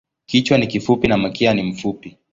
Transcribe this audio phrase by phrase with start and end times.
[0.25, 2.17] Kichwa ni kifupi na mkia ni mfupi.